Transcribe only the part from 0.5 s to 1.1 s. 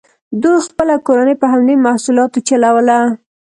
خپله